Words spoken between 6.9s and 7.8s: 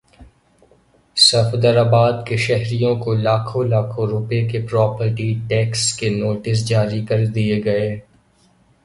کردیئے